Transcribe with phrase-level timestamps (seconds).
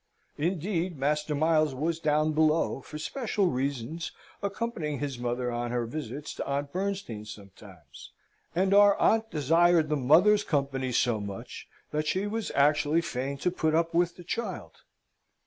[0.39, 6.33] Indeed, Master Miles was down below, for special reasons accompanying his mother on her visits
[6.33, 8.11] to Aunt Bernstein sometimes;
[8.55, 13.51] and our aunt desired the mother's company so much, that she was actually fain to
[13.51, 14.77] put up with the child.